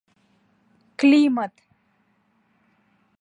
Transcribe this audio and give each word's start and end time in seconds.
—Климат! 0.99 1.53